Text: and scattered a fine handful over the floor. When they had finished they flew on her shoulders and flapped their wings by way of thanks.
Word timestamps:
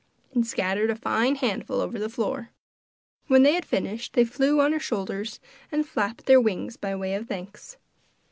and 0.33 0.47
scattered 0.47 0.89
a 0.89 0.95
fine 0.95 1.35
handful 1.35 1.79
over 1.79 1.99
the 1.99 2.09
floor. 2.09 2.49
When 3.27 3.43
they 3.43 3.53
had 3.53 3.63
finished 3.67 4.13
they 4.13 4.25
flew 4.25 4.59
on 4.59 4.71
her 4.71 4.79
shoulders 4.79 5.39
and 5.71 5.87
flapped 5.87 6.25
their 6.25 6.41
wings 6.41 6.75
by 6.75 6.95
way 6.95 7.13
of 7.13 7.27
thanks. 7.27 7.77